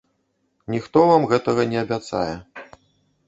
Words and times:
Ніхто 0.75 1.03
вам 1.09 1.27
гэтага 1.33 1.67
не 1.73 1.77
абяцае. 1.83 2.33